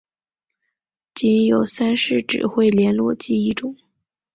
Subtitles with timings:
[1.13, 3.75] 仅有三式指挥连络机一种。